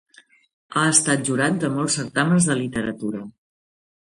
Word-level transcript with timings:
Ha 0.79 0.85
estat 0.93 1.21
jurat 1.29 1.61
de 1.65 1.71
molts 1.75 1.99
certàmens 2.01 2.51
de 2.53 2.57
literatura. 2.63 3.23